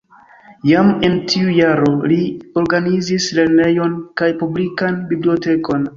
Jam 0.69 0.87
en 1.09 1.17
tiu 1.33 1.51
jaro 1.57 1.91
li 2.13 2.17
organizis 2.63 3.27
lernejon 3.41 3.95
kaj 4.23 4.31
publikan 4.41 4.99
bibliotekon. 5.13 5.87